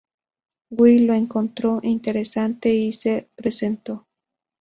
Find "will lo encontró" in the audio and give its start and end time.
0.71-1.79